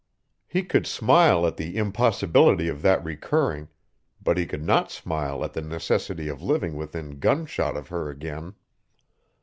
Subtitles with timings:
[0.47, 3.67] He could smile at the impossibility of that recurring,
[4.19, 8.55] but he could not smile at the necessity of living within gunshot of her again.